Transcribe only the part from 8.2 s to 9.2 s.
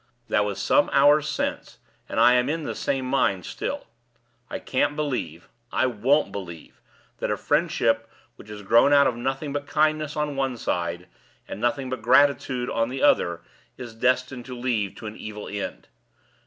which has grown out of